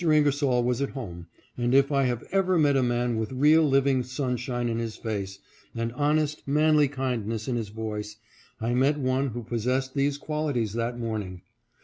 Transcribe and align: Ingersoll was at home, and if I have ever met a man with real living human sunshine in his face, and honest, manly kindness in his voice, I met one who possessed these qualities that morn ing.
Ingersoll 0.03 0.63
was 0.63 0.81
at 0.81 0.89
home, 0.97 1.27
and 1.55 1.75
if 1.75 1.91
I 1.91 2.05
have 2.05 2.23
ever 2.31 2.57
met 2.57 2.75
a 2.75 2.81
man 2.81 3.17
with 3.17 3.31
real 3.31 3.61
living 3.61 3.97
human 3.97 4.03
sunshine 4.09 4.67
in 4.67 4.79
his 4.79 4.95
face, 4.95 5.37
and 5.75 5.93
honest, 5.93 6.41
manly 6.47 6.87
kindness 6.87 7.47
in 7.47 7.55
his 7.55 7.69
voice, 7.69 8.15
I 8.59 8.73
met 8.73 8.97
one 8.97 9.27
who 9.27 9.43
possessed 9.43 9.93
these 9.93 10.17
qualities 10.17 10.73
that 10.73 10.97
morn 10.97 11.21
ing. 11.21 11.41